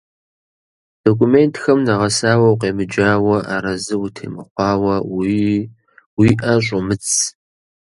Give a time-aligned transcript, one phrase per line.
[1.03, 5.37] Документхэм нэгъэсауэ укъемыджауэ, арэзы утемыхъуауэ, уи
[6.39, 7.11] ӏэ щӏумыдз.